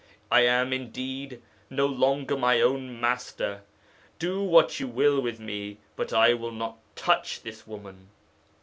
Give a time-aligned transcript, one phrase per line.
[0.31, 3.61] "I am, indeed, no longer my own master;
[4.17, 8.09] do what you will with me, but I will not touch this woman."